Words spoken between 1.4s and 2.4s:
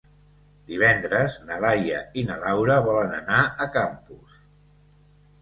na Laia i na